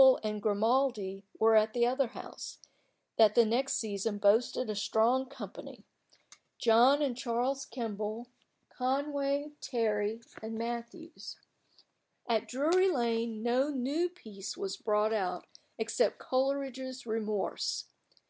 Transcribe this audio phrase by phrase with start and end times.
[0.00, 2.58] Kemble and Grimaldi were at the other house,
[3.18, 5.84] that the next season boasted a strong company
[6.56, 8.26] John and Charles Kemble,
[8.70, 11.36] Conway, Terry, and Matthews.
[12.26, 17.84] At Drury Lane no new piece was brought out except Coleridge's "Remorse."